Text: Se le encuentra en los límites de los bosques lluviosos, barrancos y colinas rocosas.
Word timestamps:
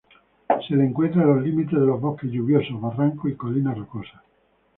Se 0.67 0.73
le 0.73 0.87
encuentra 0.87 1.21
en 1.21 1.27
los 1.35 1.43
límites 1.43 1.79
de 1.79 1.85
los 1.85 2.01
bosques 2.01 2.31
lluviosos, 2.31 2.81
barrancos 2.81 3.29
y 3.31 3.35
colinas 3.35 3.77
rocosas. 3.77 4.19